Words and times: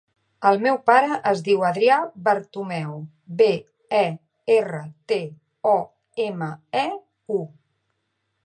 El 0.51 0.55
meu 0.61 0.77
pare 0.89 1.17
es 1.31 1.41
diu 1.47 1.61
Adrià 1.67 1.97
Bertomeu: 2.29 2.95
be, 3.41 3.51
e, 3.99 4.03
erra, 4.57 4.83
te, 5.13 5.21
o, 5.77 5.77
ema, 6.27 6.53
e, 6.87 6.91
u. 7.43 7.43